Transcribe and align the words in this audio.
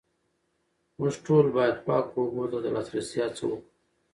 موږ 0.97 1.13
ټول 1.25 1.45
باید 1.57 1.75
پاکو 1.85 2.17
اوبو 2.23 2.43
ته 2.51 2.57
د 2.63 2.65
لاسرسي 2.75 3.17
هڅه 3.23 3.43
وکړو 3.47 3.57